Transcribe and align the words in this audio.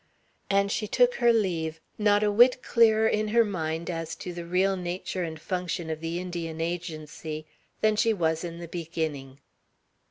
And 0.49 0.71
she 0.71 0.87
took 0.87 1.13
her 1.21 1.31
leave, 1.31 1.79
not 1.99 2.23
a 2.23 2.31
whit 2.31 2.63
clearer 2.63 3.07
in 3.07 3.27
her 3.27 3.45
mind 3.45 3.87
as 3.87 4.15
to 4.15 4.33
the 4.33 4.45
real 4.47 4.75
nature 4.75 5.21
and 5.23 5.39
function 5.39 5.91
of 5.91 5.99
the 5.99 6.19
Indian 6.19 6.59
Agency 6.59 7.45
than 7.81 7.95
she 7.95 8.11
was 8.11 8.43
in 8.43 8.57
the 8.57 8.67
beginning. 8.67 9.37